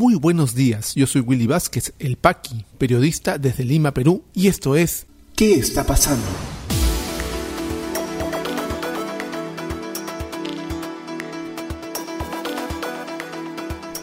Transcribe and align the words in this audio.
Muy 0.00 0.14
buenos 0.14 0.54
días, 0.54 0.94
yo 0.94 1.06
soy 1.06 1.20
Willy 1.20 1.46
Vázquez, 1.46 1.92
el 1.98 2.16
Paqui, 2.16 2.64
periodista 2.78 3.36
desde 3.36 3.64
Lima, 3.64 3.92
Perú, 3.92 4.24
y 4.32 4.48
esto 4.48 4.74
es 4.74 5.06
¿Qué 5.36 5.56
está 5.56 5.84
pasando? 5.84 6.24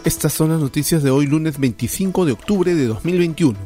Estas 0.06 0.34
son 0.34 0.52
las 0.52 0.60
noticias 0.60 1.02
de 1.02 1.10
hoy 1.10 1.26
lunes 1.26 1.58
25 1.58 2.26
de 2.28 2.34
octubre 2.34 2.76
de 2.76 2.86
2021. 2.86 3.58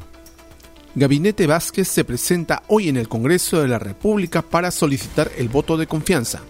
Gabinete 0.95 1.47
Vázquez 1.47 1.89
se 1.89 2.05
presenta 2.05 2.63
hoy 2.69 2.87
en 2.87 2.95
el 2.95 3.09
Congreso 3.09 3.61
de 3.61 3.67
la 3.67 3.77
República 3.77 4.41
para 4.41 4.71
solicitar 4.71 5.29
el 5.37 5.49
voto 5.49 5.75
de 5.75 5.85
confianza. 5.85 6.41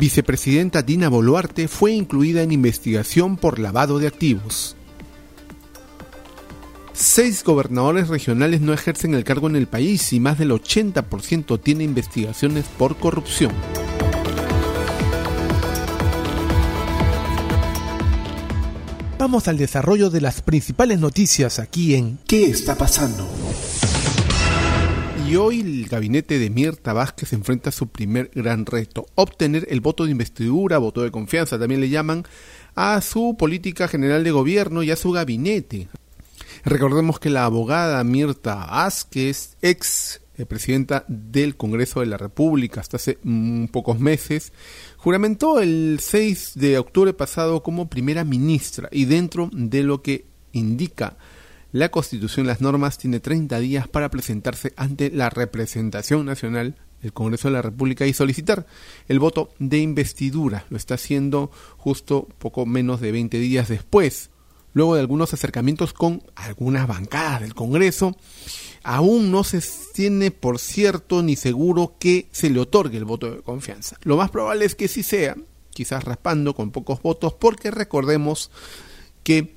Vicepresidenta 0.00 0.80
Dina 0.80 1.10
Boluarte 1.10 1.68
fue 1.68 1.92
incluida 1.92 2.42
en 2.42 2.52
investigación 2.52 3.36
por 3.36 3.58
lavado 3.58 3.98
de 3.98 4.06
activos. 4.06 4.74
Seis 6.94 7.44
gobernadores 7.44 8.08
regionales 8.08 8.62
no 8.62 8.72
ejercen 8.72 9.12
el 9.12 9.24
cargo 9.24 9.46
en 9.50 9.56
el 9.56 9.66
país 9.66 10.14
y 10.14 10.18
más 10.18 10.38
del 10.38 10.52
80% 10.52 11.60
tiene 11.60 11.84
investigaciones 11.84 12.64
por 12.78 12.96
corrupción. 12.96 13.52
Vamos 19.18 19.48
al 19.48 19.58
desarrollo 19.58 20.08
de 20.08 20.22
las 20.22 20.40
principales 20.40 20.98
noticias 20.98 21.58
aquí 21.58 21.94
en 21.94 22.18
¿Qué 22.26 22.46
está 22.46 22.74
pasando? 22.74 23.28
Y 25.30 25.36
hoy 25.36 25.60
el 25.60 25.86
gabinete 25.86 26.40
de 26.40 26.50
Mirta 26.50 26.92
Vázquez 26.92 27.32
enfrenta 27.32 27.70
su 27.70 27.86
primer 27.86 28.32
gran 28.34 28.66
reto, 28.66 29.06
obtener 29.14 29.64
el 29.70 29.80
voto 29.80 30.04
de 30.04 30.10
investidura, 30.10 30.78
voto 30.78 31.02
de 31.02 31.12
confianza, 31.12 31.56
también 31.56 31.80
le 31.80 31.88
llaman, 31.88 32.24
a 32.74 33.00
su 33.00 33.36
política 33.38 33.86
general 33.86 34.24
de 34.24 34.32
gobierno 34.32 34.82
y 34.82 34.90
a 34.90 34.96
su 34.96 35.12
gabinete. 35.12 35.86
Recordemos 36.64 37.20
que 37.20 37.30
la 37.30 37.44
abogada 37.44 38.02
Mirta 38.02 38.56
Vázquez, 38.56 39.56
ex 39.62 40.20
eh, 40.36 40.46
presidenta 40.46 41.04
del 41.06 41.56
Congreso 41.56 42.00
de 42.00 42.06
la 42.06 42.16
República 42.16 42.80
hasta 42.80 42.96
hace 42.96 43.18
mm, 43.22 43.66
pocos 43.66 44.00
meses, 44.00 44.52
juramentó 44.96 45.60
el 45.60 45.98
6 46.00 46.54
de 46.56 46.76
octubre 46.76 47.12
pasado 47.12 47.62
como 47.62 47.88
primera 47.88 48.24
ministra 48.24 48.88
y 48.90 49.04
dentro 49.04 49.48
de 49.52 49.84
lo 49.84 50.02
que 50.02 50.24
indica 50.50 51.16
la 51.72 51.90
Constitución, 51.90 52.46
las 52.46 52.60
normas, 52.60 52.98
tiene 52.98 53.20
30 53.20 53.58
días 53.60 53.88
para 53.88 54.10
presentarse 54.10 54.72
ante 54.76 55.10
la 55.10 55.30
representación 55.30 56.26
nacional 56.26 56.76
el 57.02 57.12
Congreso 57.12 57.48
de 57.48 57.54
la 57.54 57.62
República 57.62 58.06
y 58.06 58.12
solicitar 58.12 58.66
el 59.08 59.18
voto 59.18 59.50
de 59.58 59.78
investidura. 59.78 60.66
Lo 60.68 60.76
está 60.76 60.94
haciendo 60.94 61.50
justo 61.76 62.28
poco 62.38 62.66
menos 62.66 63.00
de 63.00 63.12
20 63.12 63.38
días 63.38 63.68
después, 63.68 64.30
luego 64.74 64.94
de 64.94 65.00
algunos 65.00 65.32
acercamientos 65.32 65.92
con 65.92 66.22
algunas 66.36 66.86
bancadas 66.86 67.40
del 67.40 67.54
Congreso 67.54 68.16
aún 68.82 69.30
no 69.30 69.44
se 69.44 69.62
tiene 69.94 70.30
por 70.30 70.58
cierto 70.58 71.22
ni 71.22 71.36
seguro 71.36 71.96
que 71.98 72.28
se 72.32 72.50
le 72.50 72.60
otorgue 72.60 72.96
el 72.98 73.04
voto 73.04 73.30
de 73.30 73.42
confianza. 73.42 73.96
Lo 74.02 74.16
más 74.16 74.30
probable 74.30 74.64
es 74.64 74.74
que 74.74 74.88
sí 74.88 75.02
sea, 75.02 75.36
quizás 75.70 76.04
raspando 76.04 76.54
con 76.54 76.70
pocos 76.70 77.02
votos, 77.02 77.34
porque 77.34 77.70
recordemos 77.70 78.50
que 79.22 79.54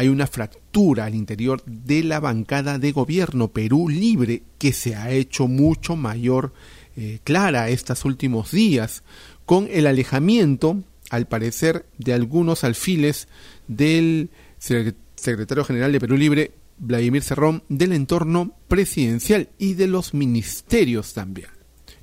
hay 0.00 0.08
una 0.08 0.26
fractura 0.26 1.04
al 1.04 1.14
interior 1.14 1.62
de 1.66 2.02
la 2.02 2.20
bancada 2.20 2.78
de 2.78 2.90
gobierno 2.90 3.48
Perú 3.48 3.90
Libre 3.90 4.44
que 4.56 4.72
se 4.72 4.96
ha 4.96 5.10
hecho 5.10 5.46
mucho 5.46 5.94
mayor 5.94 6.54
eh, 6.96 7.18
clara 7.22 7.68
estos 7.68 8.06
últimos 8.06 8.50
días 8.50 9.02
con 9.44 9.68
el 9.70 9.86
alejamiento, 9.86 10.82
al 11.10 11.26
parecer, 11.26 11.84
de 11.98 12.14
algunos 12.14 12.64
alfiles 12.64 13.28
del 13.68 14.30
secretario 14.56 15.64
general 15.64 15.92
de 15.92 16.00
Perú 16.00 16.16
Libre, 16.16 16.52
Vladimir 16.78 17.22
Cerrón 17.22 17.62
del 17.68 17.92
entorno 17.92 18.54
presidencial 18.68 19.50
y 19.58 19.74
de 19.74 19.86
los 19.86 20.14
ministerios 20.14 21.12
también. 21.12 21.48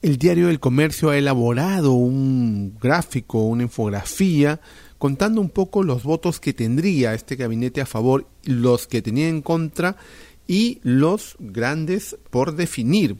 El 0.04 0.18
diario 0.20 0.48
del 0.48 0.60
Comercio 0.60 1.10
ha 1.10 1.18
elaborado 1.18 1.94
un 1.94 2.78
gráfico, 2.80 3.42
una 3.42 3.64
infografía, 3.64 4.62
contando 4.98 5.42
un 5.42 5.50
poco 5.50 5.84
los 5.84 6.04
votos 6.04 6.40
que 6.40 6.54
tendría 6.54 7.14
este 7.14 7.36
gabinete 7.36 7.82
a 7.82 7.86
favor, 7.86 8.28
los 8.44 8.88
que 8.88 9.02
tenía 9.02 9.30
en 9.30 9.42
contra 9.42 9.98
y 10.48 10.80
los 10.84 11.36
grandes 11.40 12.18
por 12.30 12.56
definir. 12.56 13.18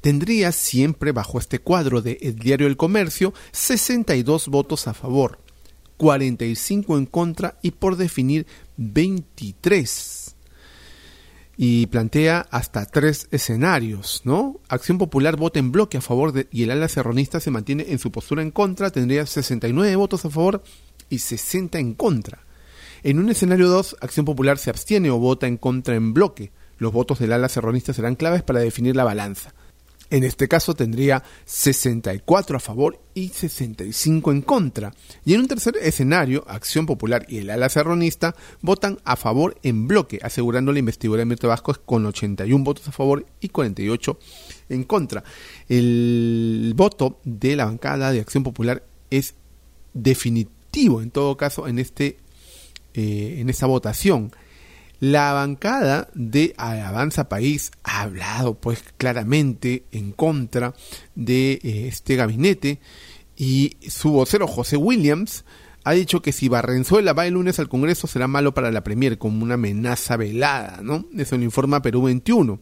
Tendría 0.00 0.52
siempre 0.52 1.12
bajo 1.12 1.38
este 1.38 1.60
cuadro 1.60 2.02
de 2.02 2.18
El 2.20 2.36
Diario 2.36 2.66
del 2.66 2.76
Comercio 2.76 3.32
62 3.52 4.48
votos 4.48 4.86
a 4.86 4.92
favor, 4.94 5.38
45 5.96 6.98
en 6.98 7.06
contra 7.06 7.58
y 7.62 7.70
por 7.70 7.96
definir 7.96 8.46
23 8.76 10.24
y 11.56 11.86
plantea 11.86 12.46
hasta 12.50 12.84
tres 12.86 13.28
escenarios, 13.30 14.22
¿no? 14.24 14.60
Acción 14.68 14.98
Popular 14.98 15.36
vota 15.36 15.58
en 15.58 15.72
bloque 15.72 15.98
a 15.98 16.00
favor 16.00 16.46
y 16.50 16.62
el 16.64 16.70
ala 16.70 16.88
serronista 16.88 17.40
se 17.40 17.50
mantiene 17.50 17.86
en 17.88 17.98
su 17.98 18.10
postura 18.10 18.42
en 18.42 18.50
contra, 18.50 18.90
tendría 18.90 19.26
69 19.26 19.94
votos 19.96 20.24
a 20.24 20.30
favor 20.30 20.62
y 21.14 21.18
60 21.18 21.78
en 21.78 21.94
contra. 21.94 22.44
En 23.02 23.18
un 23.18 23.30
escenario 23.30 23.68
2, 23.68 23.96
Acción 24.00 24.26
Popular 24.26 24.58
se 24.58 24.70
abstiene 24.70 25.10
o 25.10 25.18
vota 25.18 25.46
en 25.46 25.56
contra 25.56 25.94
en 25.94 26.14
bloque. 26.14 26.52
Los 26.78 26.92
votos 26.92 27.18
del 27.18 27.32
ala 27.32 27.48
serronista 27.48 27.92
serán 27.92 28.16
claves 28.16 28.42
para 28.42 28.60
definir 28.60 28.96
la 28.96 29.04
balanza. 29.04 29.54
En 30.10 30.22
este 30.22 30.48
caso 30.48 30.74
tendría 30.74 31.22
64 31.44 32.56
a 32.56 32.60
favor 32.60 33.00
y 33.14 33.28
65 33.28 34.32
en 34.32 34.42
contra. 34.42 34.92
Y 35.24 35.34
en 35.34 35.40
un 35.40 35.48
tercer 35.48 35.76
escenario, 35.80 36.44
Acción 36.46 36.86
Popular 36.86 37.26
y 37.28 37.38
el 37.38 37.50
ala 37.50 37.68
serronista 37.68 38.34
votan 38.60 38.98
a 39.04 39.16
favor 39.16 39.56
en 39.62 39.88
bloque, 39.88 40.18
asegurando 40.22 40.72
la 40.72 40.78
investidura 40.78 41.20
de 41.20 41.26
Mirta 41.26 41.48
Vasco 41.48 41.74
con 41.84 42.06
81 42.06 42.64
votos 42.64 42.86
a 42.88 42.92
favor 42.92 43.26
y 43.40 43.48
48 43.48 44.18
en 44.68 44.84
contra. 44.84 45.24
El 45.68 46.74
voto 46.76 47.18
de 47.24 47.56
la 47.56 47.64
bancada 47.64 48.12
de 48.12 48.20
Acción 48.20 48.44
Popular 48.44 48.84
es 49.10 49.34
definitivo 49.94 50.63
en 50.76 51.10
todo 51.10 51.36
caso 51.36 51.68
en 51.68 51.78
este 51.78 52.18
eh, 52.94 53.36
en 53.38 53.48
esta 53.48 53.66
votación 53.66 54.32
la 55.00 55.32
bancada 55.32 56.08
de 56.14 56.54
Avanza 56.56 57.28
País 57.28 57.70
ha 57.82 58.02
hablado 58.02 58.54
pues 58.54 58.82
claramente 58.96 59.84
en 59.92 60.12
contra 60.12 60.74
de 61.14 61.60
eh, 61.62 61.86
este 61.88 62.16
gabinete 62.16 62.80
y 63.36 63.76
su 63.88 64.10
vocero 64.10 64.46
José 64.46 64.76
Williams 64.76 65.44
ha 65.84 65.92
dicho 65.92 66.22
que 66.22 66.32
si 66.32 66.48
Barrenzuela 66.48 67.12
va 67.12 67.26
el 67.26 67.34
lunes 67.34 67.58
al 67.58 67.68
Congreso 67.68 68.06
será 68.06 68.26
malo 68.26 68.54
para 68.54 68.70
la 68.70 68.82
Premier 68.82 69.18
como 69.18 69.42
una 69.44 69.54
amenaza 69.54 70.16
velada, 70.16 70.80
¿no? 70.82 71.04
Eso 71.16 71.36
lo 71.36 71.44
informa 71.44 71.82
Perú 71.82 72.02
21. 72.02 72.58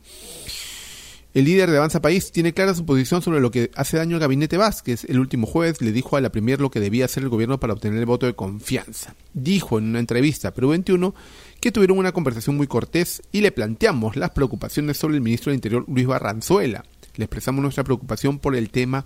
El 1.34 1.46
líder 1.46 1.70
de 1.70 1.78
Avanza 1.78 2.02
País 2.02 2.30
tiene 2.30 2.52
clara 2.52 2.74
su 2.74 2.84
posición 2.84 3.22
sobre 3.22 3.40
lo 3.40 3.50
que 3.50 3.70
hace 3.74 3.96
daño 3.96 4.16
al 4.16 4.20
gabinete 4.20 4.58
Vázquez. 4.58 5.06
El 5.08 5.18
último 5.18 5.46
jueves 5.46 5.80
le 5.80 5.90
dijo 5.90 6.18
a 6.18 6.20
la 6.20 6.30
Premier 6.30 6.60
lo 6.60 6.70
que 6.70 6.78
debía 6.78 7.06
hacer 7.06 7.22
el 7.22 7.30
gobierno 7.30 7.58
para 7.58 7.72
obtener 7.72 7.98
el 7.98 8.04
voto 8.04 8.26
de 8.26 8.34
confianza. 8.34 9.14
Dijo 9.32 9.78
en 9.78 9.86
una 9.86 9.98
entrevista 9.98 10.48
a 10.48 10.54
Perú 10.54 10.68
21 10.68 11.14
que 11.58 11.72
tuvieron 11.72 11.96
una 11.96 12.12
conversación 12.12 12.58
muy 12.58 12.66
cortés 12.66 13.22
y 13.32 13.40
le 13.40 13.50
planteamos 13.50 14.16
las 14.16 14.32
preocupaciones 14.32 14.98
sobre 14.98 15.14
el 15.14 15.22
ministro 15.22 15.48
del 15.48 15.56
Interior 15.56 15.86
Luis 15.88 16.06
Barranzuela. 16.06 16.84
Le 17.16 17.24
expresamos 17.24 17.62
nuestra 17.62 17.84
preocupación 17.84 18.38
por 18.38 18.56
el 18.56 18.70
tema 18.70 19.04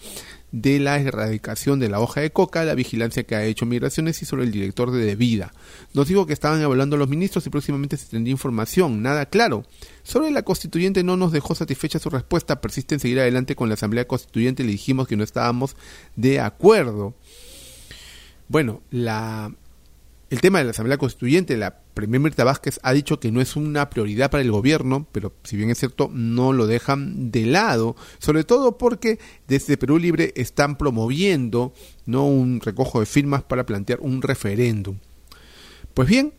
de 0.53 0.79
la 0.79 0.99
erradicación 0.99 1.81
de 1.81 1.89
la 1.89 2.01
hoja 2.01 2.21
de 2.21 2.31
coca, 2.31 2.65
la 2.65 2.75
vigilancia 2.75 3.25
que 3.25 3.35
ha 3.35 3.45
hecho 3.45 3.67
Migraciones 3.67 4.23
y 4.23 4.27
sobre 4.27 4.45
el 4.45 4.53
director 4.53 4.91
de 4.91 5.05
Debida. 5.05 5.53
Nos 5.93 6.09
dijo 6.09 6.27
que 6.27 6.33
estaban 6.33 6.63
evaluando 6.63 6.97
los 6.97 7.09
ministros 7.09 7.47
y 7.47 7.51
próximamente 7.51 7.97
se 7.97 8.07
tendría 8.07 8.33
información. 8.33 9.03
Nada 9.03 9.27
claro. 9.27 9.65
Sobre 10.03 10.31
la 10.31 10.43
constituyente 10.43 11.03
no 11.03 11.17
nos 11.17 11.33
dejó 11.33 11.55
satisfecha 11.55 11.99
su 11.99 12.11
respuesta. 12.11 12.61
Persiste 12.61 12.95
en 12.95 13.01
seguir 13.01 13.19
adelante 13.19 13.57
con 13.57 13.69
la 13.69 13.75
asamblea 13.75 14.07
constituyente. 14.07 14.63
Le 14.63 14.73
dijimos 14.73 15.09
que 15.09 15.17
no 15.17 15.25
estábamos 15.25 15.77
de 16.15 16.41
acuerdo. 16.41 17.15
Bueno, 18.49 18.83
la 18.91 19.53
el 20.29 20.41
tema 20.41 20.59
de 20.59 20.65
la 20.65 20.71
Asamblea 20.73 20.99
Constituyente, 20.99 21.57
la 21.57 21.79
Premier 21.95 22.21
Mirta 22.21 22.43
Vázquez 22.43 22.81
ha 22.83 22.93
dicho 22.93 23.21
que 23.21 23.31
no 23.31 23.41
es 23.41 23.55
una 23.55 23.89
prioridad 23.91 24.31
para 24.31 24.43
el 24.43 24.51
gobierno, 24.51 25.07
pero 25.13 25.33
si 25.45 25.57
bien 25.57 25.71
es 25.71 25.79
cierto, 25.79 26.11
no 26.13 26.53
lo 26.53 26.67
dejan 26.67 27.31
de 27.31 27.47
lado, 27.47 27.95
sobre 28.19 28.43
todo 28.43 28.77
porque 28.77 29.21
desde 29.47 29.77
Perú 29.77 29.99
Libre 29.99 30.33
están 30.37 30.79
promoviendo 30.79 31.73
no 32.07 32.27
un 32.27 32.61
recojo 32.61 32.99
de 33.01 33.07
firmas 33.07 33.45
para 33.45 33.67
plantear 33.67 34.01
un 34.01 34.21
referéndum. 34.21 34.99
Pues 35.95 36.09
bien, 36.09 36.35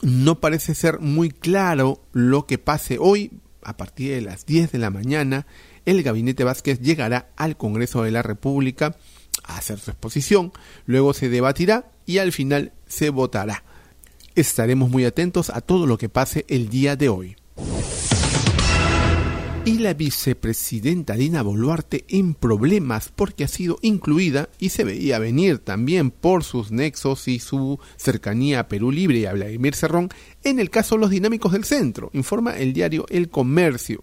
no 0.00 0.40
parece 0.40 0.74
ser 0.74 1.00
muy 1.00 1.30
claro 1.30 2.02
lo 2.12 2.46
que 2.46 2.56
pase 2.56 2.96
hoy, 2.98 3.30
a 3.62 3.76
partir 3.76 4.14
de 4.14 4.22
las 4.22 4.46
10 4.46 4.72
de 4.72 4.78
la 4.78 4.88
mañana, 4.88 5.46
el 5.84 6.02
gabinete 6.02 6.44
Vázquez 6.44 6.80
llegará 6.80 7.30
al 7.36 7.58
Congreso 7.58 8.02
de 8.02 8.10
la 8.10 8.22
República 8.22 8.96
a 9.44 9.58
hacer 9.58 9.78
su 9.78 9.90
exposición, 9.90 10.52
luego 10.86 11.12
se 11.12 11.28
debatirá 11.28 11.92
y 12.10 12.18
al 12.18 12.32
final 12.32 12.72
se 12.88 13.08
votará. 13.10 13.62
Estaremos 14.34 14.90
muy 14.90 15.04
atentos 15.04 15.48
a 15.48 15.60
todo 15.60 15.86
lo 15.86 15.96
que 15.96 16.08
pase 16.08 16.44
el 16.48 16.68
día 16.68 16.96
de 16.96 17.08
hoy. 17.08 17.36
y 19.64 19.78
la 19.78 19.92
vicepresidenta 19.94 21.14
Dina 21.14 21.42
Boluarte 21.42 22.06
en 22.08 22.34
problemas 22.34 23.12
porque 23.14 23.44
ha 23.44 23.48
sido 23.48 23.78
incluida 23.82 24.48
y 24.58 24.70
se 24.70 24.84
veía 24.84 25.18
venir 25.18 25.58
también 25.58 26.10
por 26.10 26.42
sus 26.42 26.72
nexos 26.72 27.28
y 27.28 27.38
su 27.38 27.78
cercanía 27.96 28.60
a 28.60 28.68
Perú 28.68 28.90
Libre 28.90 29.18
y 29.18 29.26
a 29.26 29.34
Vladimir 29.34 29.76
Cerrón 29.76 30.08
en 30.42 30.58
el 30.58 30.70
caso 30.70 30.96
Los 30.96 31.10
Dinámicos 31.10 31.52
del 31.52 31.64
Centro, 31.64 32.10
informa 32.14 32.56
el 32.56 32.72
diario 32.72 33.06
El 33.10 33.28
Comercio. 33.28 34.02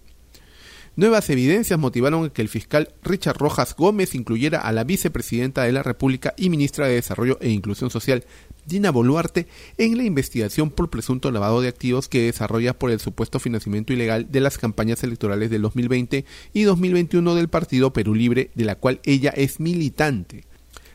Nuevas 0.98 1.30
evidencias 1.30 1.78
motivaron 1.78 2.28
que 2.30 2.42
el 2.42 2.48
fiscal 2.48 2.92
Richard 3.04 3.38
Rojas 3.38 3.76
Gómez 3.76 4.16
incluyera 4.16 4.58
a 4.58 4.72
la 4.72 4.82
vicepresidenta 4.82 5.62
de 5.62 5.70
la 5.70 5.84
República 5.84 6.34
y 6.36 6.50
ministra 6.50 6.88
de 6.88 6.94
Desarrollo 6.94 7.38
e 7.40 7.50
Inclusión 7.50 7.88
Social, 7.88 8.24
Dina 8.66 8.90
Boluarte 8.90 9.46
en 9.76 9.96
la 9.96 10.02
investigación 10.02 10.70
por 10.70 10.90
presunto 10.90 11.30
lavado 11.30 11.60
de 11.60 11.68
activos 11.68 12.08
que 12.08 12.24
desarrolla 12.24 12.76
por 12.76 12.90
el 12.90 12.98
supuesto 12.98 13.38
financiamiento 13.38 13.92
ilegal 13.92 14.32
de 14.32 14.40
las 14.40 14.58
campañas 14.58 15.04
electorales 15.04 15.50
del 15.50 15.62
2020 15.62 16.24
y 16.52 16.62
2021 16.64 17.36
del 17.36 17.46
Partido 17.46 17.92
Perú 17.92 18.16
Libre, 18.16 18.50
de 18.56 18.64
la 18.64 18.74
cual 18.74 18.98
ella 19.04 19.30
es 19.30 19.60
militante. 19.60 20.46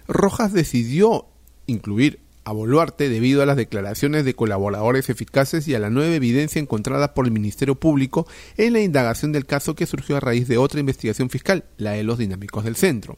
Rojas 0.10 0.52
decidió 0.52 1.28
incluir 1.66 2.20
a 2.46 2.52
Boluarte 2.52 3.10
debido 3.10 3.42
a 3.42 3.46
las 3.46 3.58
declaraciones 3.58 4.26
de 4.26 4.36
colaboradores 4.36 5.10
eficaces 5.10 5.68
y 5.68 5.76
a 5.76 5.80
la 5.80 5.90
nueva 5.90 6.16
evidencia 6.16 6.62
encontrada 6.62 7.14
por 7.14 7.26
el 7.26 7.32
Ministerio 7.32 7.76
Público 7.76 8.28
en 8.58 8.74
la 8.74 8.82
indagación 8.82 9.32
del 9.32 9.46
caso 9.46 9.76
que 9.76 9.86
surgió 9.86 10.18
a 10.18 10.20
raíz 10.20 10.48
de 10.48 10.58
otra 10.58 10.80
investigación 10.80 11.30
fiscal, 11.30 11.66
la 11.78 11.92
de 11.92 12.04
los 12.04 12.18
dinámicos 12.18 12.64
del 12.64 12.76
centro. 12.76 13.18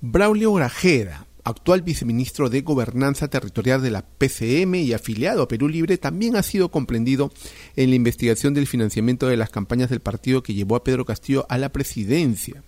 Braulio 0.00 0.52
Grajeda, 0.52 1.26
actual 1.44 1.82
viceministro 1.82 2.48
de 2.48 2.62
Gobernanza 2.62 3.28
Territorial 3.28 3.82
de 3.82 3.90
la 3.90 4.02
PCM 4.02 4.74
y 4.76 4.92
afiliado 4.92 5.42
a 5.42 5.48
Perú 5.48 5.68
Libre, 5.68 5.98
también 5.98 6.36
ha 6.36 6.42
sido 6.42 6.70
comprendido 6.70 7.32
en 7.76 7.90
la 7.90 7.96
investigación 7.96 8.54
del 8.54 8.66
financiamiento 8.66 9.28
de 9.28 9.36
las 9.36 9.50
campañas 9.50 9.90
del 9.90 10.00
partido 10.00 10.42
que 10.42 10.54
llevó 10.54 10.76
a 10.76 10.84
Pedro 10.84 11.04
Castillo 11.04 11.46
a 11.48 11.58
la 11.58 11.70
presidencia. 11.70 12.62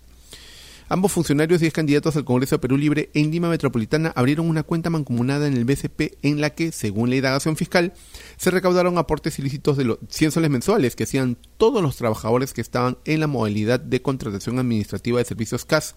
Ambos 0.89 1.11
funcionarios 1.11 1.63
y 1.63 1.71
candidatos 1.73 2.15
al 2.15 2.25
Congreso 2.25 2.55
de 2.55 2.61
Perú 2.61 2.77
Libre 2.77 3.11
en 3.13 3.33
Lima 3.33 3.49
Metropolitana 3.49 4.13
abrieron 4.15 4.49
una 4.49 4.63
cuenta 4.63 4.89
mancomunada 4.89 5.49
en 5.49 5.55
el 5.55 5.65
BCP 5.65 6.19
en 6.23 6.41
la 6.41 6.51
que, 6.51 6.71
según 6.71 7.11
la 7.11 7.17
indagación 7.17 7.57
fiscal, 7.57 7.93
se 8.37 8.53
recaudaron 8.53 8.97
aportes 8.97 9.41
ilícitos 9.41 9.77
de 9.77 9.85
los 9.85 9.99
100 10.09 10.31
soles 10.31 10.49
mensuales 10.49 10.95
que 10.95 11.03
hacían 11.03 11.39
todos 11.57 11.83
los 11.83 11.97
trabajadores 11.97 12.53
que 12.53 12.61
estaban 12.61 12.99
en 13.05 13.19
la 13.19 13.27
modalidad 13.27 13.81
de 13.81 14.01
contratación 14.01 14.61
administrativa 14.61 15.19
de 15.19 15.25
servicios 15.25 15.65
CAS 15.65 15.97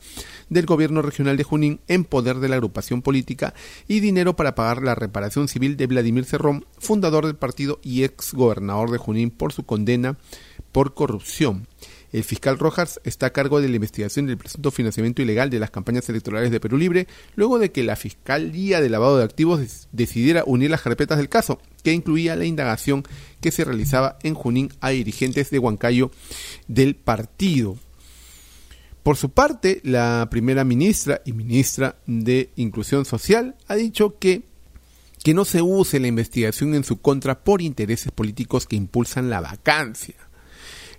del 0.50 0.65
gobierno 0.65 1.03
regional 1.03 1.38
de 1.38 1.44
Junín 1.44 1.81
en 1.88 2.03
poder 2.03 2.38
de 2.38 2.50
la 2.50 2.56
agrupación 2.56 3.03
política 3.03 3.53
y 3.88 4.00
dinero 4.00 4.35
para 4.35 4.56
pagar 4.56 4.81
la 4.81 4.95
reparación 4.95 5.50
civil 5.50 5.77
de 5.77 5.85
Vladimir 5.85 6.25
Cerrón, 6.25 6.65
fundador 6.80 7.27
del 7.27 7.35
partido 7.35 7.80
y 7.83 8.06
ex 8.06 8.33
gobernador 8.33 8.89
de 8.89 8.97
Junín 8.97 9.30
por 9.30 9.53
su 9.53 9.68
condena 9.68 10.18
por 10.71 10.95
corrupción. 10.95 11.68
El 12.11 12.23
fiscal 12.23 12.57
Rojas 12.57 13.00
está 13.03 13.27
a 13.27 13.33
cargo 13.33 13.61
de 13.61 13.69
la 13.69 13.75
investigación 13.75 14.25
del 14.25 14.38
presunto 14.38 14.71
financiamiento 14.71 15.21
ilegal 15.21 15.50
de 15.50 15.59
las 15.59 15.69
campañas 15.69 16.09
electorales 16.09 16.50
de 16.50 16.59
Perú 16.59 16.77
Libre, 16.77 17.07
luego 17.35 17.59
de 17.59 17.71
que 17.71 17.83
la 17.83 17.95
Fiscalía 17.95 18.81
de 18.81 18.89
Lavado 18.89 19.17
de 19.17 19.23
Activos 19.23 19.88
decidiera 19.91 20.44
unir 20.45 20.71
las 20.71 20.81
carpetas 20.81 21.17
del 21.17 21.29
caso, 21.29 21.59
que 21.83 21.94
incluía 21.94 22.35
la 22.35 22.45
indagación 22.45 23.03
que 23.41 23.51
se 23.51 23.63
realizaba 23.63 24.17
en 24.23 24.33
Junín 24.33 24.71
a 24.81 24.89
dirigentes 24.89 25.51
de 25.51 25.59
Huancayo 25.59 26.11
del 26.67 26.95
partido. 26.95 27.77
Por 29.03 29.15
su 29.15 29.29
parte, 29.29 29.79
la 29.83 30.27
primera 30.31 30.63
ministra 30.63 31.21
y 31.25 31.33
ministra 31.33 31.95
de 32.06 32.50
Inclusión 32.56 33.06
Social 33.06 33.56
ha 33.67 33.75
dicho 33.75 34.17
que 34.19 34.44
que 35.23 35.33
no 35.33 35.44
se 35.44 35.61
use 35.61 36.00
la 36.00 36.07
investigación 36.07 36.73
en 36.75 36.85
su 36.85 37.01
contra 37.01 37.44
por 37.44 37.61
intereses 37.61 38.11
políticos 38.11 38.65
que 38.65 38.77
impulsan 38.77 39.29
la 39.29 39.41
vacancia. 39.41 40.15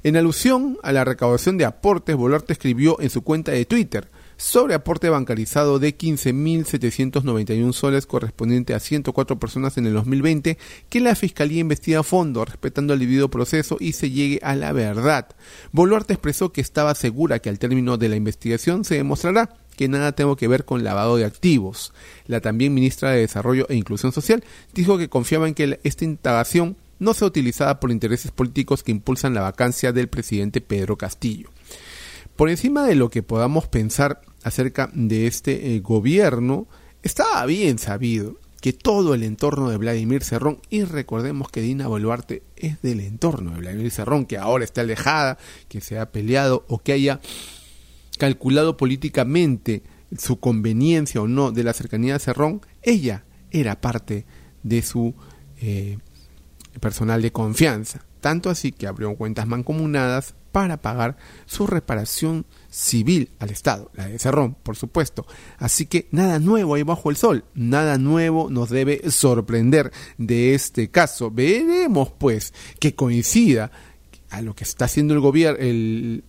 En 0.02 0.17
alusión 0.17 0.79
a 0.82 0.93
la 0.93 1.05
recaudación 1.05 1.58
de 1.58 1.67
aportes, 1.67 2.17
Boluarte 2.17 2.55
escribió 2.55 2.99
en 3.00 3.11
su 3.11 3.20
cuenta 3.20 3.52
de 3.52 3.67
Twitter 3.67 4.08
sobre 4.38 4.73
aporte 4.73 5.11
bancarizado 5.11 5.79
de 5.79 5.94
15.791 5.94 7.73
soles 7.75 8.06
correspondiente 8.06 8.73
a 8.73 8.81
104 8.81 9.38
personas 9.38 9.76
en 9.76 9.85
el 9.85 9.93
2020 9.93 10.56
que 10.88 11.00
la 11.00 11.14
Fiscalía 11.14 11.61
investiga 11.61 12.00
a 12.00 12.02
fondo, 12.02 12.47
respetando 12.47 12.94
el 12.94 13.00
debido 13.00 13.29
proceso 13.29 13.76
y 13.79 13.93
se 13.93 14.11
llegue 14.11 14.41
a 14.43 14.56
la 14.56 14.73
verdad. 14.73 15.29
Boluarte 15.70 16.14
expresó 16.14 16.50
que 16.50 16.62
estaba 16.62 16.94
segura 16.94 17.41
que 17.41 17.50
al 17.50 17.58
término 17.58 17.99
de 17.99 18.08
la 18.08 18.17
investigación 18.17 18.85
se 18.85 18.94
demostrará 18.94 19.50
que 19.76 19.88
nada 19.88 20.12
tengo 20.12 20.35
que 20.35 20.49
ver 20.49 20.64
con 20.64 20.82
lavado 20.82 21.19
de 21.19 21.26
activos. 21.26 21.93
La 22.26 22.41
también 22.41 22.73
ministra 22.73 23.11
de 23.11 23.20
Desarrollo 23.20 23.67
e 23.69 23.76
Inclusión 23.76 24.12
Social 24.12 24.44
dijo 24.73 24.97
que 24.97 25.11
confiaba 25.11 25.47
en 25.47 25.52
que 25.52 25.79
esta 25.82 26.06
indagación 26.06 26.79
no 27.00 27.14
sea 27.14 27.26
utilizada 27.26 27.81
por 27.81 27.91
intereses 27.91 28.31
políticos 28.31 28.85
que 28.85 28.93
impulsan 28.93 29.35
la 29.35 29.41
vacancia 29.41 29.93
del 29.93 30.08
presidente 30.08 30.61
Pedro 30.61 30.97
Castillo. 30.97 31.50
Por 32.37 32.49
encima 32.49 32.87
de 32.87 32.94
lo 32.94 33.11
que 33.11 33.25
podamos 33.25 33.67
pensar 33.67 34.20
acerca 34.44 34.91
de 34.94 35.26
este 35.26 35.75
eh, 35.75 35.81
gobierno, 35.81 36.69
estaba 37.02 37.44
bien 37.47 37.79
sabido 37.79 38.37
que 38.61 38.73
todo 38.73 39.14
el 39.14 39.23
entorno 39.23 39.70
de 39.70 39.79
Vladimir 39.79 40.23
Cerrón, 40.23 40.61
y 40.69 40.85
recordemos 40.85 41.50
que 41.50 41.62
Dina 41.62 41.88
Boluarte 41.88 42.43
es 42.56 42.81
del 42.82 43.00
entorno 43.00 43.52
de 43.52 43.61
Vladimir 43.61 43.91
Cerrón, 43.91 44.26
que 44.26 44.37
ahora 44.37 44.64
está 44.64 44.82
alejada, 44.82 45.38
que 45.69 45.81
se 45.81 45.99
ha 45.99 46.12
peleado 46.12 46.64
o 46.69 46.79
que 46.79 46.93
haya 46.93 47.20
calculado 48.19 48.76
políticamente 48.76 49.82
su 50.17 50.41
conveniencia 50.41 51.23
o 51.23 51.29
no 51.29 51.52
de 51.52 51.64
la 51.64 51.73
cercanía 51.73 52.14
de 52.14 52.19
Cerrón, 52.19 52.61
ella 52.82 53.25
era 53.50 53.81
parte 53.81 54.26
de 54.62 54.82
su 54.82 55.14
eh, 55.61 55.99
personal 56.79 57.23
de 57.23 57.33
confianza, 57.33 58.05
tanto 58.21 58.51
así 58.51 58.73
que 58.73 58.87
abrió 58.87 59.17
cuentas 59.17 59.47
mancomunadas 59.47 60.35
para 60.53 60.81
pagar 60.81 61.17
su 61.47 61.67
reparación 61.67 62.47
civil 62.69 63.31
al 63.39 63.51
Estado, 63.51 63.91
la 63.95 64.07
de 64.07 64.19
Cerrón, 64.19 64.57
por 64.63 64.77
supuesto. 64.77 65.27
Así 65.59 65.87
que 65.87 66.09
nada 66.11 66.39
nuevo 66.39 66.75
ahí 66.75 66.83
bajo 66.83 67.11
el 67.11 67.17
sol, 67.17 67.45
nada 67.55 67.99
nuevo 67.99 68.51
nos 68.51 68.71
debe 68.71 69.11
sorprender 69.11 69.93
de 70.19 70.55
este 70.55 70.91
caso. 70.91 71.31
Veremos 71.31 72.11
pues 72.11 72.53
que 72.79 72.95
coincida 72.95 73.71
a 74.31 74.43
lo 74.43 74.55
que 74.55 74.65
está 74.65 74.85
haciendo 74.85 75.15
el 75.15 75.21
gobierno, 75.21 75.59
el 75.61 76.25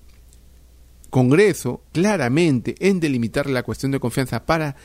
Congreso, 1.12 1.84
claramente 1.92 2.76
en 2.80 3.02
delimitar 3.02 3.50
la 3.50 3.64
cuestión 3.64 3.92
de 3.92 4.00
confianza 4.00 4.46
para 4.46 4.78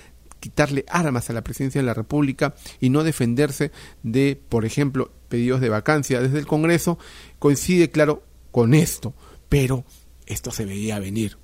quitarle 0.47 0.85
armas 0.89 1.29
a 1.29 1.33
la 1.33 1.43
presidencia 1.43 1.81
de 1.81 1.87
la 1.87 1.95
República 1.95 2.55
y 2.79 2.91
no 2.91 3.03
defenderse 3.03 3.73
de, 4.05 4.41
por 4.49 4.65
ejemplo, 4.65 5.11
pedidos 5.29 5.61
de 5.61 5.71
vacancia 5.71 6.21
desde 6.21 6.39
el 6.39 6.47
Congreso, 6.47 7.01
coincide, 7.41 7.91
claro, 7.91 8.23
con 8.53 8.73
esto. 8.73 9.13
Pero 9.49 9.85
esto 10.25 10.53
se 10.53 10.65
veía 10.65 11.01
venir. 11.01 11.37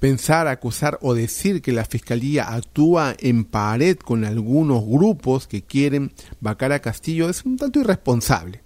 Pensar, 0.00 0.48
acusar 0.48 0.98
o 1.00 1.14
decir 1.14 1.62
que 1.62 1.70
la 1.70 1.84
Fiscalía 1.84 2.52
actúa 2.52 3.14
en 3.20 3.44
pared 3.44 3.96
con 3.96 4.24
algunos 4.24 4.84
grupos 4.84 5.46
que 5.46 5.62
quieren 5.62 6.12
vacar 6.40 6.72
a 6.72 6.80
Castillo 6.80 7.30
es 7.30 7.44
un 7.44 7.56
tanto 7.56 7.78
irresponsable. 7.78 8.62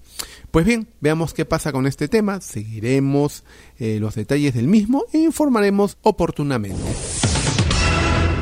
Pues 0.51 0.65
bien, 0.65 0.89
veamos 1.01 1.35
qué 1.35 1.45
pasa 1.45 1.73
con 1.73 1.87
este 1.87 2.09
tema, 2.09 2.41
seguiremos 2.41 3.45
eh, 3.79 3.99
los 4.01 4.15
detalles 4.15 4.55
del 4.55 4.69
mismo 4.69 5.05
e 5.13 5.19
informaremos 5.19 5.99
oportunamente. 6.03 6.81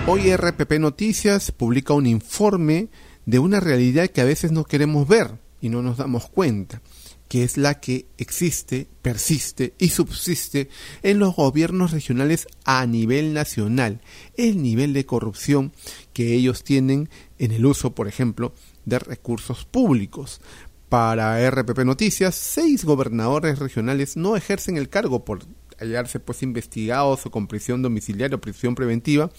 Hoy 0.04 0.34
RPP 0.34 0.80
Noticias 0.80 1.52
publica 1.52 1.94
un 1.94 2.06
informe 2.06 2.88
de 3.24 3.38
una 3.38 3.60
realidad 3.60 4.08
que 4.08 4.20
a 4.20 4.24
veces 4.24 4.50
no 4.50 4.64
queremos 4.64 5.06
ver 5.06 5.38
y 5.60 5.68
no 5.68 5.80
nos 5.80 5.98
damos 5.98 6.28
cuenta, 6.28 6.82
que 7.28 7.44
es 7.44 7.56
la 7.56 7.78
que 7.78 8.06
existe, 8.18 8.88
persiste 9.00 9.74
y 9.78 9.90
subsiste 9.90 10.68
en 11.04 11.20
los 11.20 11.36
gobiernos 11.36 11.92
regionales 11.92 12.48
a 12.64 12.84
nivel 12.84 13.32
nacional, 13.32 14.00
el 14.36 14.60
nivel 14.60 14.92
de 14.92 15.06
corrupción 15.06 15.72
que 16.12 16.34
ellos 16.34 16.64
tienen 16.64 17.08
en 17.38 17.52
el 17.52 17.64
uso, 17.64 17.94
por 17.94 18.08
ejemplo, 18.08 18.52
de 18.84 18.98
recursos 18.98 19.64
públicos. 19.64 20.40
Para 20.88 21.48
RPP 21.48 21.84
Noticias, 21.84 22.34
seis 22.34 22.84
gobernadores 22.84 23.60
regionales 23.60 24.16
no 24.16 24.36
ejercen 24.36 24.76
el 24.76 24.88
cargo 24.88 25.24
por 25.24 25.44
hallarse 25.82 26.20
pues 26.20 26.42
investigados 26.42 27.26
o 27.26 27.30
con 27.30 27.46
prisión 27.46 27.82
domiciliaria 27.82 28.36
o 28.36 28.40
prisión 28.40 28.74
preventiva 28.74 29.30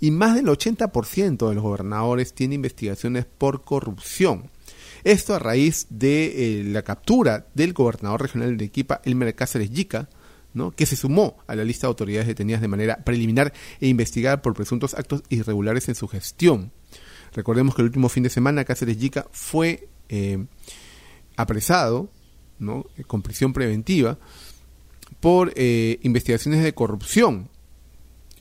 y 0.00 0.10
más 0.10 0.34
del 0.34 0.46
80% 0.46 1.48
de 1.48 1.54
los 1.54 1.62
gobernadores 1.62 2.32
tiene 2.32 2.54
investigaciones 2.54 3.24
por 3.26 3.62
corrupción. 3.64 4.50
Esto 5.04 5.34
a 5.34 5.38
raíz 5.38 5.86
de 5.90 6.60
eh, 6.60 6.64
la 6.64 6.82
captura 6.82 7.46
del 7.54 7.72
gobernador 7.72 8.22
regional 8.22 8.56
de 8.56 8.64
Equipa, 8.64 9.00
Elmer 9.04 9.34
Cáceres 9.34 9.70
Yica, 9.70 10.08
¿no? 10.52 10.70
que 10.70 10.86
se 10.86 10.96
sumó 10.96 11.36
a 11.46 11.54
la 11.54 11.64
lista 11.64 11.86
de 11.86 11.90
autoridades 11.90 12.26
detenidas 12.26 12.60
de 12.60 12.68
manera 12.68 13.04
preliminar 13.04 13.52
e 13.80 13.88
investigada 13.88 14.42
por 14.42 14.54
presuntos 14.54 14.94
actos 14.94 15.22
irregulares 15.28 15.88
en 15.88 15.94
su 15.94 16.08
gestión. 16.08 16.72
Recordemos 17.34 17.74
que 17.74 17.82
el 17.82 17.86
último 17.86 18.08
fin 18.08 18.22
de 18.22 18.30
semana 18.30 18.64
Cáceres 18.64 18.98
Yica 18.98 19.26
fue 19.30 19.88
eh, 20.08 20.44
apresado 21.36 22.08
¿no? 22.58 22.86
con 23.06 23.22
prisión 23.22 23.52
preventiva 23.52 24.18
por 25.20 25.52
eh, 25.56 25.98
investigaciones 26.02 26.62
de 26.62 26.74
corrupción. 26.74 27.48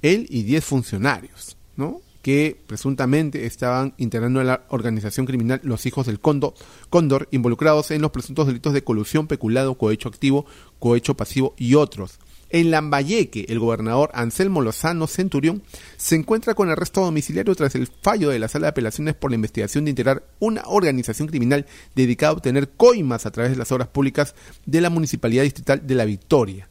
Él 0.01 0.27
y 0.29 0.43
10 0.43 0.63
funcionarios, 0.63 1.57
¿no? 1.75 2.01
que 2.25 2.59
presuntamente 2.65 3.45
estaban 3.45 3.93
integrando 3.97 4.41
en 4.41 4.47
la 4.47 4.63
organización 4.69 5.27
criminal 5.27 5.61
Los 5.63 5.85
Hijos 5.85 6.07
del 6.07 6.19
Cóndor, 6.19 6.55
Cóndor, 6.89 7.27
involucrados 7.29 7.91
en 7.91 8.01
los 8.01 8.09
presuntos 8.09 8.47
delitos 8.47 8.73
de 8.73 8.83
colusión, 8.83 9.27
peculado, 9.27 9.75
cohecho 9.75 10.09
activo, 10.09 10.47
cohecho 10.79 11.15
pasivo 11.15 11.53
y 11.55 11.75
otros. 11.75 12.17
En 12.55 12.71
Lambayeque, 12.71 13.47
el 13.49 13.59
gobernador 13.59 14.11
Anselmo 14.13 14.61
Lozano 14.61 15.07
Centurión 15.07 15.61
se 15.97 16.15
encuentra 16.15 16.53
con 16.53 16.69
arresto 16.69 17.01
domiciliario 17.01 17.53
tras 17.53 17.75
el 17.75 17.87
fallo 18.01 18.29
de 18.29 18.39
la 18.39 18.47
Sala 18.47 18.67
de 18.67 18.69
Apelaciones 18.69 19.13
por 19.13 19.29
la 19.29 19.35
investigación 19.35 19.83
de 19.83 19.89
integrar 19.89 20.23
una 20.39 20.63
organización 20.65 21.27
criminal 21.27 21.65
dedicada 21.95 22.29
a 22.29 22.35
obtener 22.35 22.69
coimas 22.69 23.25
a 23.25 23.31
través 23.31 23.51
de 23.51 23.57
las 23.57 23.73
obras 23.73 23.89
públicas 23.89 24.35
de 24.65 24.79
la 24.79 24.89
Municipalidad 24.89 25.43
Distrital 25.43 25.85
de 25.85 25.95
La 25.95 26.05
Victoria. 26.05 26.69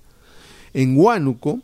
En 0.72 0.96
Huánuco, 0.96 1.60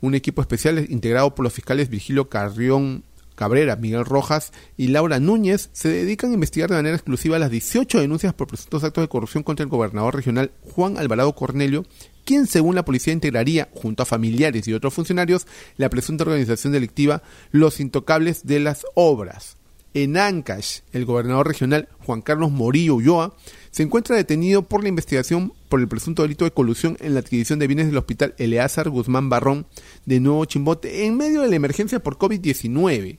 un 0.00 0.16
equipo 0.16 0.40
especial 0.42 0.84
integrado 0.90 1.32
por 1.36 1.44
los 1.44 1.52
fiscales 1.52 1.88
Virgilio 1.88 2.28
Carrión 2.28 3.04
Cabrera, 3.36 3.76
Miguel 3.76 4.04
Rojas 4.04 4.52
y 4.76 4.88
Laura 4.88 5.20
Núñez 5.20 5.70
se 5.72 5.88
dedican 5.88 6.32
a 6.32 6.34
investigar 6.34 6.70
de 6.70 6.76
manera 6.76 6.96
exclusiva 6.96 7.38
las 7.38 7.52
18 7.52 8.00
denuncias 8.00 8.34
por 8.34 8.48
presuntos 8.48 8.82
actos 8.82 9.02
de 9.02 9.08
corrupción 9.08 9.44
contra 9.44 9.62
el 9.62 9.70
gobernador 9.70 10.16
regional 10.16 10.50
Juan 10.74 10.98
Alvarado 10.98 11.36
Cornelio, 11.36 11.84
quien 12.24 12.46
según 12.46 12.74
la 12.74 12.84
policía 12.84 13.12
integraría, 13.12 13.68
junto 13.72 14.02
a 14.02 14.06
familiares 14.06 14.66
y 14.66 14.72
otros 14.72 14.94
funcionarios, 14.94 15.46
la 15.76 15.90
presunta 15.90 16.24
organización 16.24 16.72
delictiva 16.72 17.22
Los 17.50 17.80
Intocables 17.80 18.46
de 18.46 18.60
las 18.60 18.84
Obras. 18.94 19.56
En 19.94 20.16
Ancash, 20.16 20.80
el 20.92 21.04
gobernador 21.04 21.46
regional 21.46 21.88
Juan 22.00 22.20
Carlos 22.20 22.50
Morillo 22.50 22.96
Ulloa 22.96 23.36
se 23.70 23.84
encuentra 23.84 24.16
detenido 24.16 24.62
por 24.62 24.82
la 24.82 24.88
investigación 24.88 25.52
por 25.68 25.78
el 25.78 25.86
presunto 25.86 26.22
delito 26.22 26.44
de 26.44 26.50
colusión 26.50 26.96
en 27.00 27.14
la 27.14 27.20
adquisición 27.20 27.60
de 27.60 27.68
bienes 27.68 27.86
del 27.86 27.98
hospital 27.98 28.34
Eleazar 28.38 28.90
Guzmán 28.90 29.28
Barrón 29.28 29.66
de 30.04 30.18
Nuevo 30.18 30.44
Chimbote 30.46 31.06
en 31.06 31.16
medio 31.16 31.42
de 31.42 31.48
la 31.48 31.54
emergencia 31.54 32.00
por 32.00 32.18
COVID-19. 32.18 33.18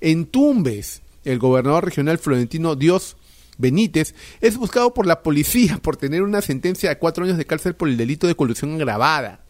En 0.00 0.24
Tumbes, 0.24 1.02
el 1.24 1.38
gobernador 1.38 1.84
regional 1.84 2.16
Florentino 2.16 2.74
Dios 2.74 3.18
Benítez 3.58 4.14
es 4.40 4.56
buscado 4.56 4.94
por 4.94 5.06
la 5.06 5.22
policía 5.22 5.78
por 5.82 5.96
tener 5.96 6.22
una 6.22 6.42
sentencia 6.42 6.88
de 6.90 6.98
cuatro 6.98 7.24
años 7.24 7.36
de 7.38 7.46
cárcel 7.46 7.74
por 7.74 7.88
el 7.88 7.96
delito 7.96 8.26
de 8.26 8.34
colusión 8.34 8.74
agravada. 8.74 9.40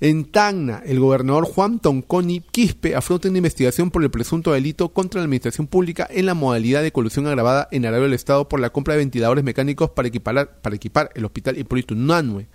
En 0.00 0.26
Tacna, 0.26 0.82
el 0.84 1.00
gobernador 1.00 1.44
Juan 1.46 1.78
Tonconi 1.78 2.40
Quispe 2.40 2.94
afronta 2.94 3.28
una 3.28 3.38
investigación 3.38 3.90
por 3.90 4.02
el 4.02 4.10
presunto 4.10 4.52
delito 4.52 4.90
contra 4.90 5.20
la 5.20 5.24
administración 5.24 5.66
pública 5.66 6.06
en 6.10 6.26
la 6.26 6.34
modalidad 6.34 6.82
de 6.82 6.92
colusión 6.92 7.26
agravada 7.26 7.66
en 7.70 7.86
Arabia 7.86 8.04
del 8.04 8.12
Estado 8.12 8.46
por 8.46 8.60
la 8.60 8.70
compra 8.70 8.92
de 8.92 8.98
ventiladores 8.98 9.42
mecánicos 9.42 9.90
para 9.90 10.10
para 10.10 10.76
equipar 10.76 11.10
el 11.14 11.24
hospital 11.24 11.56
Hipólito 11.56 11.94
Nanue 11.94 12.46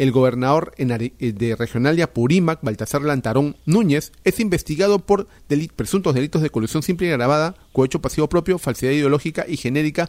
el 0.00 0.12
gobernador 0.12 0.72
eh, 0.78 1.32
de 1.34 1.56
Regional 1.56 1.94
de 1.94 2.02
Apurímac, 2.02 2.60
Baltasar 2.62 3.02
Lantarón 3.02 3.56
Núñez, 3.66 4.12
es 4.24 4.40
investigado 4.40 5.00
por 5.00 5.26
presuntos 5.76 6.14
delitos 6.14 6.40
de 6.40 6.48
colusión 6.48 6.82
simple 6.82 7.08
y 7.08 7.10
agravada, 7.10 7.54
cohecho 7.74 8.00
pasivo 8.00 8.26
propio, 8.26 8.58
falsedad 8.58 8.92
ideológica 8.92 9.44
y 9.46 9.58
genérica 9.58 10.08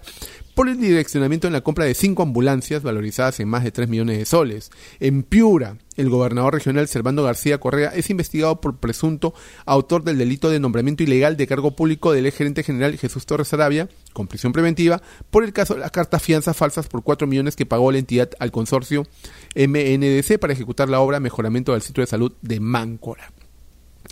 por 0.54 0.70
el 0.70 0.80
direccionamiento 0.80 1.48
en 1.48 1.54
la 1.54 1.62
compra 1.62 1.86
de 1.86 1.94
cinco 1.94 2.24
ambulancias 2.24 2.84
valorizadas 2.84 3.40
en 3.40 3.48
más 3.48 3.64
de 3.64 3.72
3 3.72 3.88
millones 3.88 4.18
de 4.18 4.26
soles. 4.26 4.72
En 5.00 5.24
Piura, 5.24 5.78
el 5.96 6.10
gobernador 6.10 6.54
regional 6.54 6.88
Servando 6.88 7.24
García 7.24 7.60
Correa 7.60 7.90
es 7.90 8.10
investigado 8.10 8.62
por 8.62 8.78
presunto 8.78 9.34
autor 9.66 10.04
del 10.04 10.18
delito 10.18 10.50
de 10.50 10.60
nombramiento 10.60 11.04
ilegal 11.04 11.38
de 11.38 11.48
cargo 11.48 11.76
público 11.76 12.12
del 12.12 12.26
ex 12.26 12.38
gerente 12.38 12.64
general 12.64 12.98
Jesús 12.98 13.26
Torres 13.26 13.54
Arabia, 13.54 13.90
con 14.14 14.28
prisión 14.28 14.52
preventiva, 14.52 15.02
por 15.30 15.44
el 15.44 15.54
caso 15.54 15.74
de 15.74 15.82
las 15.82 15.92
cartas 15.92 16.22
fianzas 16.22 16.56
falsas 16.58 16.88
por 16.88 17.04
4 17.04 17.28
millones 17.28 17.56
que 17.56 17.66
pagó 17.66 17.92
la 17.92 18.00
entidad 18.00 18.30
al 18.40 18.52
consorcio 18.52 19.08
MNDC 19.56 20.40
para 20.40 20.54
ejecutar 20.54 20.90
la 20.90 21.00
obra 21.00 21.20
Mejoramiento 21.20 21.74
del 21.74 21.82
Sitio 21.82 22.02
de 22.02 22.08
Salud 22.08 22.34
de 22.42 22.60
Máncora. 22.60 23.32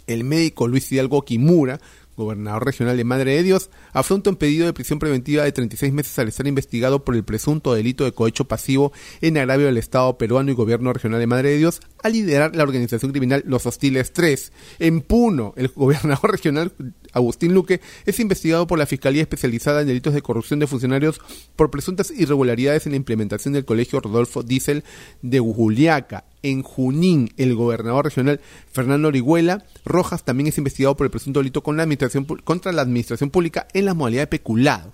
El 0.08 0.24
médico 0.24 0.68
Luis 0.68 0.92
Hidalgo 0.92 1.24
Kimura 1.24 1.80
gobernador 2.20 2.66
regional 2.66 2.98
de 2.98 3.04
Madre 3.04 3.36
de 3.36 3.44
Dios, 3.44 3.70
afronta 3.94 4.30
un 4.30 4.36
pedido 4.36 4.66
de 4.66 4.74
prisión 4.74 5.00
preventiva 5.00 5.44
de 5.44 5.52
36 5.52 5.92
meses 5.94 6.20
al 6.20 6.28
estar 6.28 6.46
investigado 6.46 7.04
por 7.04 7.16
el 7.16 7.24
presunto 7.24 7.74
delito 7.74 8.04
de 8.04 8.12
cohecho 8.12 8.46
pasivo 8.46 8.92
en 9.22 9.38
agravio 9.38 9.66
del 9.66 9.78
Estado 9.78 10.18
peruano 10.18 10.52
y 10.52 10.54
gobierno 10.54 10.94
regional 10.94 11.20
de 11.20 11.28
Madre 11.28 11.50
de 11.50 11.58
Dios 11.58 11.80
a 12.04 12.10
liderar 12.10 12.56
la 12.56 12.64
organización 12.64 13.12
criminal 13.12 13.44
Los 13.46 13.66
Hostiles 13.66 14.14
3. 14.14 14.52
En 14.80 15.02
Puno, 15.02 15.54
el 15.58 15.70
gobernador 15.76 16.32
regional 16.32 16.72
Agustín 17.14 17.54
Luque 17.54 17.82
es 18.06 18.20
investigado 18.20 18.68
por 18.68 18.80
la 18.80 18.86
Fiscalía 18.86 19.22
Especializada 19.22 19.82
en 19.82 19.88
Delitos 19.88 20.14
de 20.14 20.22
Corrupción 20.22 20.60
de 20.60 20.68
Funcionarios 20.68 21.20
por 21.56 21.72
presuntas 21.72 22.12
irregularidades 22.12 22.86
en 22.86 22.94
la 22.94 22.98
implementación 22.98 23.54
del 23.54 23.66
Colegio 23.66 24.00
Rodolfo 24.00 24.44
Diesel 24.44 24.84
de 25.22 25.40
Juliaca. 25.40 26.26
En 26.42 26.64
Junín, 26.64 27.34
el 27.38 27.56
gobernador 27.56 28.06
regional 28.06 28.40
Fernando 28.72 29.10
Orihuela 29.10 29.66
Rojas 29.84 30.24
también 30.24 30.48
es 30.48 30.58
investigado 30.58 30.96
por 30.96 31.06
el 31.06 31.12
presunto 31.12 31.40
delito 31.40 31.64
con 31.64 31.78
la 31.78 31.84
administración, 31.84 32.26
contra 32.26 32.72
la 32.72 32.82
administración 32.82 33.30
pública 33.30 33.68
en 33.74 33.86
la 33.86 33.94
modalidad 33.94 34.24
de 34.24 34.28
peculado. 34.28 34.94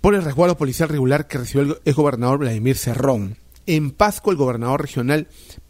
Por 0.00 0.14
el 0.14 0.22
resguardo 0.22 0.56
policial 0.56 0.88
regular 0.88 1.26
que 1.26 1.38
recibió 1.38 1.80
el 1.84 1.94
gobernador 1.94 2.38
Vladimir 2.38 2.76
Cerrón. 2.76 3.36
En 3.66 3.90
Pasco, 3.90 4.30
el 4.30 4.36
gobernador 4.36 4.82
regional 4.82 5.28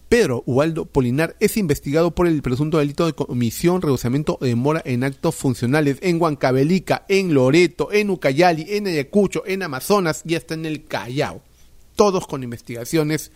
Pedro 0.09 0.43
Ubaldo 0.47 0.85
Polinar 0.85 1.35
es 1.41 1.57
investigado 1.57 2.15
por 2.15 2.27
el 2.27 2.43
presunto 2.43 2.79
delito 2.79 3.07
de 3.07 3.15
comisión, 3.15 3.83
rehusamiento 3.83 4.39
o 4.41 4.45
demora 4.45 4.83
en 4.85 5.03
actos 5.03 5.35
funcionales 5.35 5.99
en 6.03 6.21
Huancavelica, 6.21 7.05
en 7.09 7.35
Loreto, 7.35 7.93
en 7.93 8.11
Ucayali, 8.11 8.67
en 8.69 8.87
Ayacucho, 8.87 9.43
en 9.47 9.63
Amazonas 9.63 10.23
y 10.25 10.35
hasta 10.35 10.55
en 10.55 10.67
el 10.67 10.85
Callao. 10.85 11.43
Todos 11.97 12.27
con 12.27 12.43
investigaciones 12.43 13.33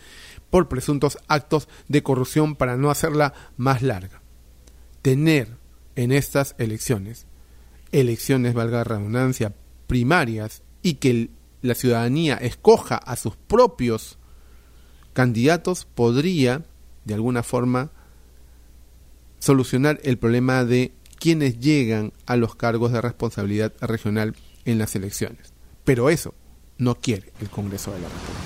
por 0.51 0.69
presuntos 0.69 1.19
actos 1.27 1.69
de 1.89 2.03
corrupción 2.03 2.55
para 2.55 2.77
no 2.77 2.91
hacerla 2.91 3.35
más 3.57 3.83
larga. 3.83 4.23
Tener 5.03 5.57
en 5.97 6.13
estas 6.13 6.55
elecciones, 6.59 7.27
elecciones, 7.93 8.55
valga 8.55 8.79
la 8.79 8.85
redundancia, 8.85 9.55
primarias 9.87 10.63
y 10.83 10.95
que 10.95 11.31
la 11.63 11.75
ciudadanía 11.75 12.37
escoja 12.37 12.97
a 12.97 13.17
sus 13.17 13.37
propios 13.37 14.18
candidatos 15.19 15.85
podría, 15.85 16.63
de 17.05 17.15
alguna 17.15 17.43
forma, 17.43 17.91
solucionar 19.41 19.99
el 20.05 20.17
problema 20.17 20.65
de 20.65 20.93
quienes 21.19 21.59
llegan 21.59 22.13
a 22.27 22.37
los 22.37 22.55
cargos 22.55 22.93
de 22.93 23.01
responsabilidad 23.01 23.73
regional 23.81 24.37
en 24.65 24.79
las 24.79 24.95
elecciones. 24.95 25.53
Pero 25.83 26.09
eso 26.09 26.35
no 26.77 26.95
quiere 26.95 27.33
el 27.41 27.51
Congreso 27.51 27.91
de 27.91 27.99
la 27.99 28.07
República. 28.07 28.45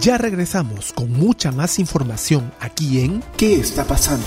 Ya 0.00 0.18
regresamos 0.18 0.92
con 0.94 1.12
mucha 1.12 1.52
más 1.52 1.78
información 1.78 2.52
aquí 2.58 3.02
en 3.02 3.22
¿Qué 3.36 3.54
está 3.54 3.84
pasando? 3.84 4.26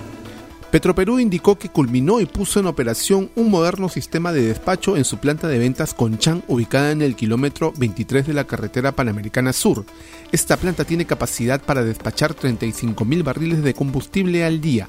Petroperú 0.71 1.19
indicó 1.19 1.57
que 1.59 1.67
culminó 1.67 2.21
y 2.21 2.25
puso 2.25 2.61
en 2.61 2.65
operación 2.65 3.29
un 3.35 3.51
moderno 3.51 3.89
sistema 3.89 4.31
de 4.31 4.43
despacho 4.43 4.95
en 4.95 5.03
su 5.03 5.17
planta 5.17 5.49
de 5.49 5.59
ventas 5.59 5.93
Conchán 5.93 6.43
ubicada 6.47 6.91
en 6.91 7.01
el 7.01 7.17
kilómetro 7.17 7.73
23 7.75 8.25
de 8.25 8.33
la 8.33 8.45
carretera 8.45 8.93
Panamericana 8.93 9.51
Sur. 9.51 9.83
Esta 10.31 10.55
planta 10.55 10.85
tiene 10.85 11.03
capacidad 11.03 11.61
para 11.61 11.83
despachar 11.83 12.33
35.000 12.33 13.21
barriles 13.21 13.63
de 13.63 13.73
combustible 13.73 14.45
al 14.45 14.61
día, 14.61 14.87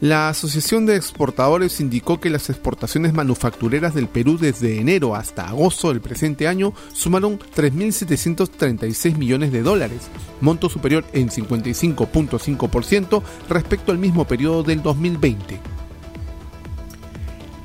la 0.00 0.28
Asociación 0.28 0.84
de 0.84 0.96
Exportadores 0.96 1.80
indicó 1.80 2.20
que 2.20 2.28
las 2.28 2.50
exportaciones 2.50 3.14
manufactureras 3.14 3.94
del 3.94 4.08
Perú 4.08 4.36
desde 4.38 4.78
enero 4.78 5.14
hasta 5.14 5.48
agosto 5.48 5.88
del 5.88 6.02
presente 6.02 6.48
año 6.48 6.74
sumaron 6.92 7.38
3.736 7.38 9.16
millones 9.16 9.52
de 9.52 9.62
dólares, 9.62 10.08
monto 10.40 10.68
superior 10.68 11.04
en 11.12 11.30
55.5% 11.30 13.22
respecto 13.48 13.92
al 13.92 13.98
mismo 13.98 14.26
periodo 14.26 14.62
del 14.62 14.82
2020. 14.82 15.85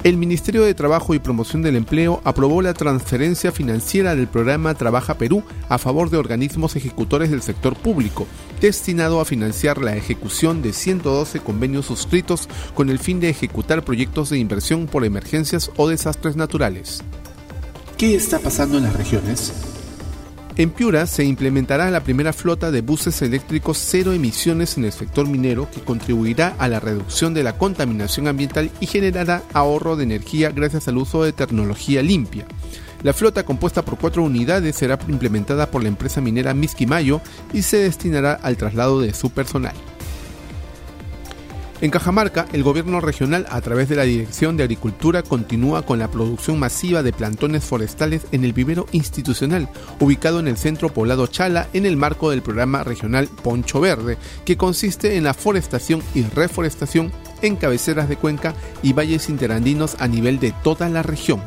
El 0.04 0.18
Ministerio 0.18 0.64
de 0.64 0.74
Trabajo 0.74 1.14
y 1.14 1.20
Promoción 1.20 1.62
del 1.62 1.76
Empleo 1.76 2.22
aprobó 2.24 2.64
la 2.64 2.74
transferencia 2.74 3.52
financiera 3.52 4.16
del 4.16 4.28
programa 4.28 4.74
Trabaja 4.74 5.14
Perú 5.14 5.44
a 5.70 5.78
favor 5.78 6.10
de 6.10 6.18
organismos 6.18 6.76
ejecutores 6.76 7.30
del 7.30 7.44
sector 7.44 7.76
público, 7.76 8.26
destinado 8.60 9.20
a 9.20 9.26
financiar 9.26 9.78
la 9.78 9.96
ejecución 9.96 10.64
de 10.64 10.74
112 10.74 11.42
convenios 11.42 11.86
suscritos 11.86 12.50
con 12.74 12.90
el 12.90 12.98
fin 12.98 13.20
de 13.20 13.30
ejecutar 13.30 13.84
proyectos 13.84 14.32
de 14.32 14.40
inversión 14.40 14.88
por 14.88 15.06
emergencias 15.06 15.70
o 15.78 15.88
desastres 15.88 16.36
naturales. 16.36 17.04
¿Qué 17.98 18.16
está 18.16 18.40
pasando 18.40 18.80
en 18.80 18.86
las 18.86 18.96
regiones? 18.96 19.54
En 20.58 20.70
Piura 20.70 21.08
se 21.08 21.24
implementará 21.24 21.90
la 21.90 22.04
primera 22.04 22.34
flota 22.34 22.72
de 22.72 22.82
buses 22.82 23.22
eléctricos 23.22 23.78
cero 23.78 24.12
emisiones 24.12 24.78
en 24.78 24.84
el 24.84 24.92
sector 24.92 25.26
minero 25.26 25.70
que 25.72 25.80
contribuirá 25.80 26.56
a 26.60 26.68
la 26.68 26.82
reducción 26.82 27.34
de 27.34 27.44
la 27.44 27.58
contaminación 27.58 28.28
ambiental 28.28 28.70
y 28.82 28.86
generará 28.86 29.44
ahorro 29.54 29.96
de 29.96 30.04
energía 30.04 30.52
gracias 30.52 30.90
al 30.90 30.98
uso 30.98 31.24
de 31.24 31.32
tecnología 31.32 32.04
limpia. 32.04 32.46
La 33.02 33.14
flota 33.14 33.44
compuesta 33.44 33.84
por 33.84 33.98
cuatro 33.98 34.24
unidades 34.24 34.76
será 34.76 35.00
implementada 35.08 35.72
por 35.72 35.84
la 35.84 35.90
empresa 35.90 36.20
minera 36.20 36.54
Misquimayo 36.54 37.22
y 37.54 37.62
se 37.62 37.78
destinará 37.78 38.34
al 38.34 38.58
traslado 38.58 39.00
de 39.00 39.14
su 39.14 39.30
personal. 39.30 39.74
En 41.82 41.90
Cajamarca, 41.90 42.46
el 42.54 42.62
gobierno 42.62 43.02
regional, 43.02 43.48
a 43.50 43.60
través 43.60 43.90
de 43.90 43.96
la 43.96 44.04
Dirección 44.04 44.56
de 44.56 44.62
Agricultura, 44.62 45.24
continúa 45.24 45.84
con 45.84 45.98
la 45.98 46.12
producción 46.12 46.60
masiva 46.60 47.02
de 47.02 47.12
plantones 47.12 47.64
forestales 47.64 48.28
en 48.32 48.46
el 48.46 48.54
vivero 48.54 48.86
institucional, 48.92 49.68
ubicado 50.00 50.40
en 50.40 50.48
el 50.48 50.58
centro 50.58 50.90
poblado 50.90 51.26
Chala, 51.26 51.70
en 51.74 51.88
el 51.88 51.98
marco 51.98 52.30
del 52.30 52.44
programa 52.44 52.84
regional 52.84 53.28
Poncho 53.44 53.82
Verde, 53.82 54.20
que 54.46 54.58
consiste 54.58 55.18
en 55.18 55.24
la 55.24 55.34
forestación 55.34 56.04
y 56.14 56.22
reforestación 56.22 57.12
en 57.42 57.56
cabeceras 57.56 58.08
de 58.08 58.16
cuenca 58.16 58.54
y 58.84 58.94
valles 58.94 59.28
interandinos 59.28 59.96
a 60.00 60.08
nivel 60.08 60.40
de 60.40 60.54
toda 60.64 60.88
la 60.88 61.02
región. 61.02 61.42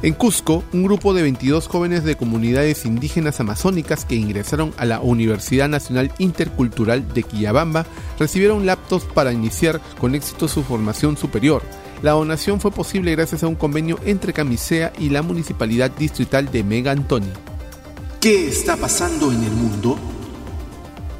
En 0.00 0.14
Cusco, 0.14 0.62
un 0.72 0.84
grupo 0.84 1.12
de 1.12 1.22
22 1.22 1.66
jóvenes 1.66 2.04
de 2.04 2.14
comunidades 2.14 2.84
indígenas 2.84 3.40
amazónicas 3.40 4.04
que 4.04 4.14
ingresaron 4.14 4.72
a 4.76 4.84
la 4.84 5.00
Universidad 5.00 5.68
Nacional 5.68 6.12
Intercultural 6.18 7.12
de 7.12 7.24
Quillabamba 7.24 7.84
recibieron 8.16 8.64
laptops 8.64 9.06
para 9.06 9.32
iniciar 9.32 9.80
con 9.98 10.14
éxito 10.14 10.46
su 10.46 10.62
formación 10.62 11.16
superior. 11.16 11.62
La 12.02 12.12
donación 12.12 12.60
fue 12.60 12.70
posible 12.70 13.10
gracias 13.10 13.42
a 13.42 13.48
un 13.48 13.56
convenio 13.56 13.98
entre 14.04 14.32
Camisea 14.32 14.92
y 15.00 15.08
la 15.08 15.22
Municipalidad 15.22 15.90
Distrital 15.90 16.48
de 16.52 16.62
Mega 16.62 16.92
Antoni. 16.92 17.32
¿Qué 18.20 18.46
está 18.46 18.76
pasando 18.76 19.32
en 19.32 19.42
el 19.42 19.52
mundo? 19.52 19.98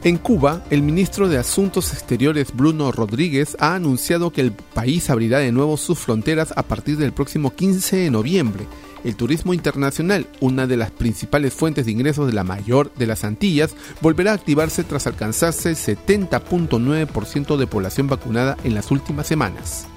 En 0.04 0.16
Cuba, 0.16 0.62
el 0.70 0.82
ministro 0.82 1.28
de 1.28 1.38
Asuntos 1.38 1.92
Exteriores 1.92 2.54
Bruno 2.54 2.92
Rodríguez 2.92 3.56
ha 3.58 3.74
anunciado 3.74 4.30
que 4.30 4.40
el 4.40 4.52
país 4.52 5.10
abrirá 5.10 5.40
de 5.40 5.50
nuevo 5.50 5.76
sus 5.76 5.98
fronteras 5.98 6.52
a 6.54 6.62
partir 6.62 6.98
del 6.98 7.12
próximo 7.12 7.52
15 7.52 7.96
de 7.96 8.10
noviembre. 8.10 8.66
El 9.02 9.16
turismo 9.16 9.54
internacional, 9.54 10.28
una 10.40 10.68
de 10.68 10.76
las 10.76 10.92
principales 10.92 11.52
fuentes 11.52 11.86
de 11.86 11.92
ingresos 11.92 12.28
de 12.28 12.32
la 12.32 12.44
mayor 12.44 12.92
de 12.94 13.08
las 13.08 13.24
Antillas, 13.24 13.74
volverá 14.00 14.30
a 14.30 14.34
activarse 14.34 14.84
tras 14.84 15.08
alcanzarse 15.08 15.70
el 15.70 15.76
70.9% 15.76 17.56
de 17.56 17.66
población 17.66 18.06
vacunada 18.06 18.56
en 18.62 18.74
las 18.74 18.92
últimas 18.92 19.26
semanas. 19.26 19.88